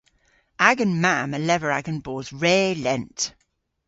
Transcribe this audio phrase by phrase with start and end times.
[0.69, 3.19] Agan mamm a lever agan bos re lent.